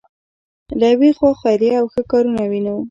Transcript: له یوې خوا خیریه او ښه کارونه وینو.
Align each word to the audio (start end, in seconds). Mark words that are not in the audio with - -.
له 0.79 0.85
یوې 0.93 1.11
خوا 1.17 1.31
خیریه 1.41 1.75
او 1.79 1.85
ښه 1.93 2.01
کارونه 2.11 2.41
وینو. 2.51 2.75